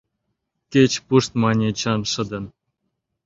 [0.71, 2.45] —Кеч пушт!— мане Эчан шыдын.